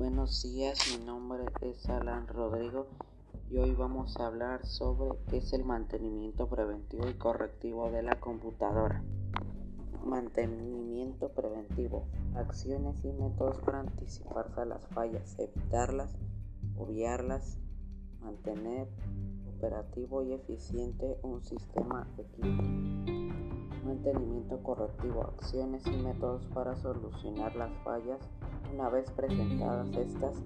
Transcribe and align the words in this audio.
Buenos 0.00 0.42
días, 0.42 0.78
mi 0.98 1.04
nombre 1.04 1.44
es 1.60 1.86
Alan 1.90 2.26
Rodrigo 2.26 2.86
y 3.50 3.58
hoy 3.58 3.72
vamos 3.72 4.16
a 4.16 4.28
hablar 4.28 4.64
sobre 4.64 5.10
qué 5.28 5.36
es 5.36 5.52
el 5.52 5.62
mantenimiento 5.62 6.48
preventivo 6.48 7.06
y 7.06 7.18
correctivo 7.18 7.90
de 7.90 8.02
la 8.02 8.18
computadora. 8.18 9.04
Mantenimiento 10.02 11.28
preventivo. 11.28 12.06
Acciones 12.34 13.04
y 13.04 13.12
métodos 13.12 13.58
para 13.58 13.80
anticiparse 13.80 14.62
a 14.62 14.64
las 14.64 14.86
fallas, 14.86 15.38
evitarlas, 15.38 16.16
obviarlas, 16.78 17.58
mantener 18.22 18.88
operativo 19.54 20.22
y 20.22 20.32
eficiente 20.32 21.18
un 21.22 21.44
sistema 21.44 22.08
equipo. 22.16 22.62
Mantenimiento 23.84 24.62
correctivo. 24.62 25.24
Acciones 25.36 25.86
y 25.86 26.02
métodos 26.02 26.46
para 26.54 26.74
solucionar 26.76 27.54
las 27.54 27.72
fallas 27.84 28.20
una 28.72 28.88
vez 28.88 29.10
presentadas 29.10 29.88
estas, 29.96 30.36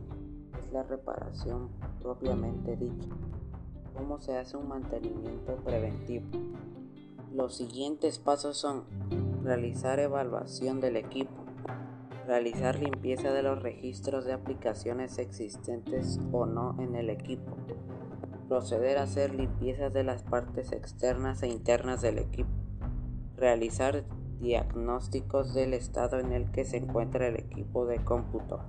es 0.59 0.73
la 0.73 0.83
reparación 0.83 1.69
propiamente 2.01 2.77
dicha. 2.77 3.09
¿Cómo 3.97 4.19
se 4.19 4.37
hace 4.37 4.56
un 4.56 4.69
mantenimiento 4.69 5.56
preventivo? 5.64 6.27
Los 7.33 7.56
siguientes 7.56 8.19
pasos 8.19 8.56
son 8.56 8.84
realizar 9.42 10.00
evaluación 10.00 10.80
del 10.80 10.97
equipo, 10.97 11.45
realizar 12.27 12.78
limpieza 12.78 13.33
de 13.33 13.42
los 13.42 13.62
registros 13.62 14.25
de 14.25 14.33
aplicaciones 14.33 15.19
existentes 15.19 16.19
o 16.33 16.47
no 16.47 16.77
en 16.80 16.95
el 16.95 17.11
equipo, 17.11 17.56
proceder 18.48 18.98
a 18.98 19.02
hacer 19.02 19.34
limpiezas 19.34 19.92
de 19.92 20.05
las 20.05 20.22
partes 20.22 20.72
externas 20.72 21.42
e 21.42 21.48
internas 21.48 22.02
del 22.02 22.19
equipo, 22.19 22.50
realizar 23.36 24.05
diagnósticos 24.40 25.54
del 25.54 25.74
estado 25.74 26.18
en 26.18 26.32
el 26.32 26.50
que 26.50 26.64
se 26.64 26.78
encuentra 26.78 27.28
el 27.28 27.36
equipo 27.36 27.86
de 27.86 28.02
cómputo. 28.04 28.60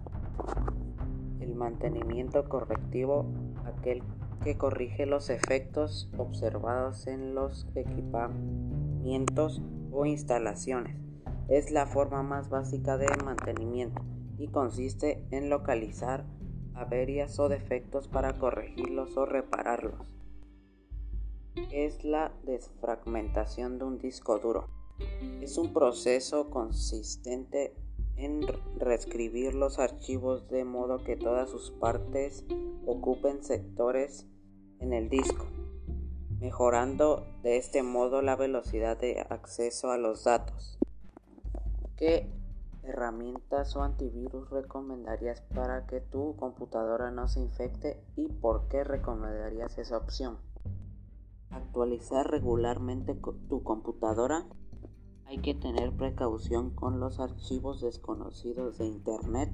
El 1.39 1.55
mantenimiento 1.55 2.47
correctivo, 2.49 3.25
aquel 3.65 4.03
que 4.43 4.57
corrige 4.57 5.05
los 5.05 5.29
efectos 5.29 6.09
observados 6.17 7.07
en 7.07 7.33
los 7.35 7.67
equipamientos 7.75 9.61
o 9.91 10.05
instalaciones. 10.05 10.97
Es 11.47 11.71
la 11.71 11.85
forma 11.85 12.23
más 12.23 12.49
básica 12.49 12.97
de 12.97 13.07
mantenimiento 13.23 14.01
y 14.37 14.47
consiste 14.47 15.25
en 15.31 15.49
localizar 15.49 16.25
averías 16.73 17.39
o 17.39 17.49
defectos 17.49 18.07
para 18.07 18.33
corregirlos 18.33 19.15
o 19.17 19.25
repararlos. 19.25 20.13
Es 21.71 22.03
la 22.03 22.33
desfragmentación 22.43 23.79
de 23.79 23.85
un 23.85 23.97
disco 23.97 24.39
duro. 24.39 24.67
Es 25.41 25.57
un 25.57 25.73
proceso 25.73 26.49
consistente 26.49 27.75
en 28.17 28.41
reescribir 28.77 29.53
los 29.53 29.79
archivos 29.79 30.47
de 30.49 30.63
modo 30.63 31.03
que 31.03 31.17
todas 31.17 31.49
sus 31.49 31.71
partes 31.71 32.45
ocupen 32.85 33.43
sectores 33.43 34.25
en 34.79 34.93
el 34.93 35.09
disco, 35.09 35.45
mejorando 36.39 37.25
de 37.43 37.57
este 37.57 37.83
modo 37.83 38.21
la 38.21 38.35
velocidad 38.35 38.97
de 38.97 39.19
acceso 39.29 39.91
a 39.91 39.97
los 39.97 40.23
datos. 40.23 40.79
¿Qué 41.97 42.29
herramientas 42.83 43.75
o 43.75 43.81
antivirus 43.81 44.49
recomendarías 44.49 45.41
para 45.53 45.87
que 45.87 46.01
tu 46.01 46.35
computadora 46.35 47.11
no 47.11 47.27
se 47.27 47.39
infecte 47.39 48.03
y 48.15 48.27
por 48.27 48.67
qué 48.67 48.83
recomendarías 48.83 49.77
esa 49.77 49.97
opción? 49.97 50.37
Actualizar 51.49 52.29
regularmente 52.29 53.15
tu 53.15 53.63
computadora 53.63 54.45
hay 55.27 55.39
que 55.39 55.53
tener 55.53 55.91
precaución 55.91 56.69
con 56.69 56.99
los 56.99 57.19
archivos 57.19 57.81
desconocidos 57.81 58.77
de 58.77 58.85
Internet. 58.85 59.51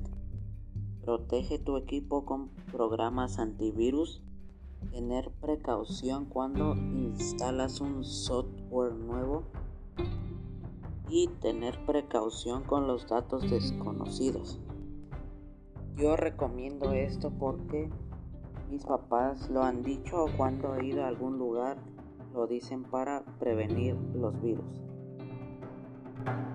Protege 1.02 1.60
tu 1.60 1.78
equipo 1.78 2.26
con 2.26 2.50
programas 2.72 3.40
antivirus. 3.40 4.22
Tener 4.92 5.32
precaución 5.40 6.26
cuando 6.26 6.76
instalas 6.76 7.80
un 7.80 8.04
software 8.04 8.94
nuevo. 8.94 9.44
Y 11.10 11.28
tener 11.40 11.78
precaución 11.86 12.64
con 12.64 12.88
los 12.88 13.08
datos 13.08 13.50
desconocidos. 13.50 14.60
Yo 15.96 16.16
recomiendo 16.16 16.92
esto 16.94 17.32
porque 17.32 17.90
mis 18.70 18.86
papás 18.86 19.50
lo 19.50 19.64
han 19.64 19.84
dicho 19.84 20.26
cuando 20.38 20.76
he 20.76 20.86
ido 20.86 21.04
a 21.04 21.08
algún 21.08 21.38
lugar 21.38 21.78
lo 22.34 22.48
dicen 22.48 22.84
para 22.84 23.26
prevenir 23.40 23.96
los 24.16 24.42
virus. 24.42 24.91
thank 26.26 26.40
you 26.40 26.51